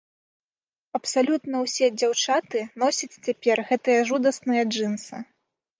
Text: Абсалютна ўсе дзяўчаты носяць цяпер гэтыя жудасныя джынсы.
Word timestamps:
Абсалютна 0.99 1.55
ўсе 1.65 1.85
дзяўчаты 1.99 2.59
носяць 2.85 3.13
цяпер 3.25 3.57
гэтыя 3.69 3.99
жудасныя 4.13 4.63
джынсы. 4.73 5.15